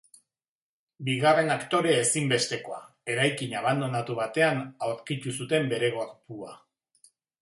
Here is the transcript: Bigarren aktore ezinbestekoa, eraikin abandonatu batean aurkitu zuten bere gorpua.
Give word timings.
Bigarren 1.09 1.51
aktore 1.55 1.91
ezinbestekoa, 2.05 2.79
eraikin 3.15 3.53
abandonatu 3.61 4.15
batean 4.21 4.63
aurkitu 4.89 5.35
zuten 5.41 5.71
bere 5.75 5.93
gorpua. 5.99 6.59